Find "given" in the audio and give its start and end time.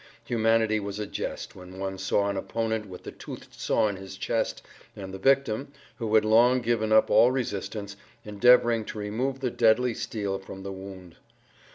6.59-6.91